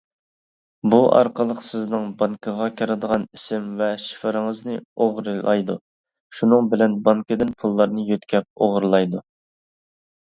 بۇ 0.93 0.99
ئارقىلىق 1.17 1.59
سىزنىڭ 1.65 2.07
بانكىغا 2.21 2.69
كىرىدىغان 2.79 3.27
ئىسىم 3.37 3.67
ۋە 3.81 3.91
شىفىرىڭىزنى 4.05 4.79
ئوغرىلايدۇ، 4.97 5.77
شۇنىڭ 6.39 6.73
بىلەن 6.73 6.99
بانكىدىن 7.09 7.55
پۇللارنى 7.61 8.09
يۆتكەپ 8.13 8.49
ئوغرىلايدۇ. 8.69 9.25